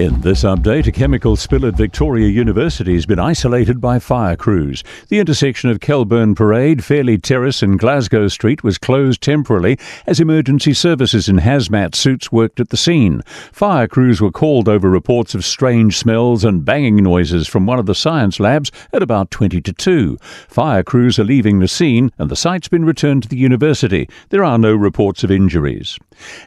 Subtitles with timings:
[0.00, 4.82] In this update, a chemical spill at Victoria University has been isolated by fire crews.
[5.08, 10.72] The intersection of Kelburn Parade, Fairlie Terrace, and Glasgow Street was closed temporarily as emergency
[10.72, 13.20] services in hazmat suits worked at the scene.
[13.52, 17.84] Fire crews were called over reports of strange smells and banging noises from one of
[17.84, 20.16] the science labs at about 20 to 2.
[20.48, 24.08] Fire crews are leaving the scene and the site's been returned to the university.
[24.30, 25.98] There are no reports of injuries.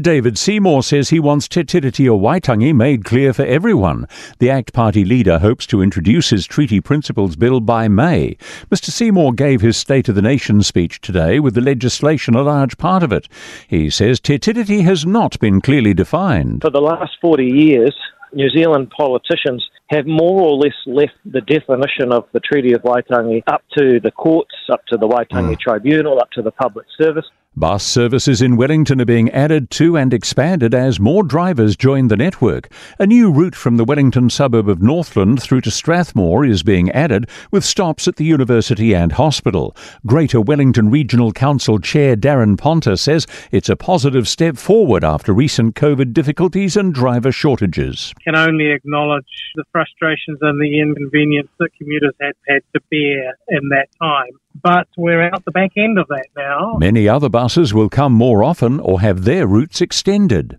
[0.00, 4.08] David Seymour says he wants Te Tiriti Waitangi made clear for everyone.
[4.38, 8.36] The ACT Party leader hopes to introduce his treaty principles bill by May.
[8.70, 12.78] Mr Seymour gave his State of the Nation speech today with the legislation a large
[12.78, 13.28] part of it.
[13.68, 14.38] He says Te
[14.80, 16.62] has not been clearly defined.
[16.62, 17.94] For the last 40 years,
[18.32, 23.42] New Zealand politicians have more or less left the definition of the Treaty of Waitangi
[23.46, 25.60] up to the courts, up to the Waitangi mm.
[25.60, 27.26] Tribunal, up to the public service.
[27.58, 32.16] Bus services in Wellington are being added to and expanded as more drivers join the
[32.16, 32.70] network.
[32.98, 37.30] A new route from the Wellington suburb of Northland through to Strathmore is being added,
[37.50, 39.74] with stops at the university and hospital.
[40.04, 45.74] Greater Wellington Regional Council Chair Daran Ponter says it's a positive step forward after recent
[45.76, 48.12] COVID difficulties and driver shortages.
[48.22, 53.70] Can only acknowledge the frustrations and the inconvenience that commuters have had to bear in
[53.70, 56.76] that time but we're out the back end of that now.
[56.78, 60.58] Many other buses will come more often or have their routes extended.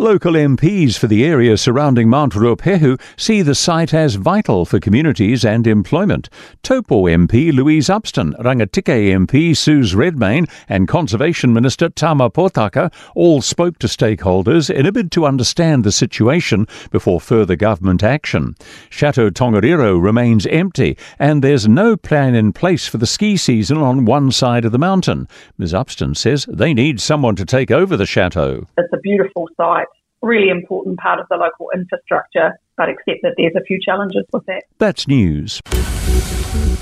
[0.00, 5.44] Local MPs for the area surrounding Mount Ruapehu see the site as vital for communities
[5.44, 6.30] and employment.
[6.62, 13.80] Taupō MP Louise Upston, Rangitikei MP Suze Redmayne, and Conservation Minister Tama Potaka all spoke
[13.80, 18.54] to stakeholders in a bid to understand the situation before further government action.
[18.90, 24.04] Chateau Tongariro remains empty, and there's no plan in place for the ski season on
[24.04, 25.26] one side of the mountain.
[25.58, 25.72] Ms.
[25.72, 28.64] Upston says they need someone to take over the chateau.
[28.76, 29.87] It's a beautiful site
[30.22, 34.46] really important part of the local infrastructure, but accept that there's a few challenges with
[34.46, 34.62] that.
[34.78, 35.60] That's news.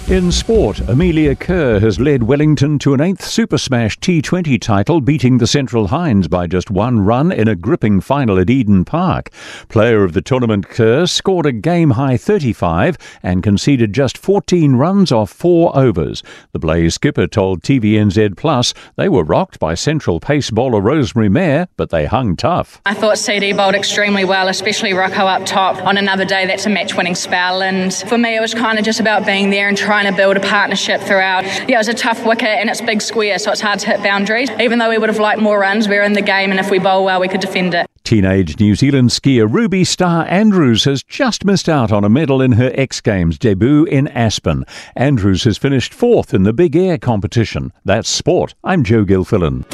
[0.09, 5.39] In sport, Amelia Kerr has led Wellington to an eighth Super Smash T20 title, beating
[5.39, 9.31] the Central Hinds by just one run in a gripping final at Eden Park.
[9.69, 15.11] Player of the tournament, Kerr scored a game high 35 and conceded just 14 runs
[15.11, 16.23] off four overs.
[16.53, 21.67] The Blaze skipper told TVNZ Plus they were rocked by Central pace bowler Rosemary Mair,
[21.77, 22.81] but they hung tough.
[22.87, 25.85] I thought CD bowled extremely well, especially Rocco up top.
[25.87, 27.63] On another day, that's a match winning spell.
[27.63, 30.17] And for me, it was kind of just about being there and trying trying to
[30.17, 31.45] build a partnership throughout.
[31.69, 34.03] Yeah, it was a tough wicket and it's big square, so it's hard to hit
[34.03, 34.51] boundaries.
[34.61, 36.79] Even though we would have liked more runs, we're in the game, and if we
[36.79, 37.87] bowl well, we could defend it.
[38.05, 42.53] Teenage New Zealand skier Ruby Star Andrews has just missed out on a medal in
[42.53, 44.67] her X Games debut in Aspen.
[44.95, 47.73] Andrews has finished fourth in the Big Air competition.
[47.87, 48.55] That's sport.
[48.63, 49.65] I'm Joe Gilfillan.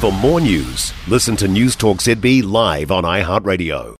[0.00, 3.99] For more news, listen to News Talk ZB live on iHeartRadio.